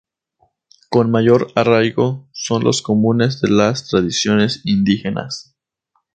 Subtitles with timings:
[0.89, 5.55] con mayor arraigo son los comunes de las tradiciones indígenas